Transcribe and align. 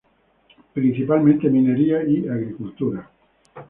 Principalmente 0.73 1.47
minería 1.47 2.01
y 2.03 2.27
agricultura. 2.27 3.07